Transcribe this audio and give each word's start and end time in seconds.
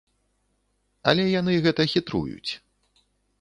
Але 1.13 1.25
яны 1.41 1.53
гэта 1.67 1.87
хітруюць. 1.93 2.51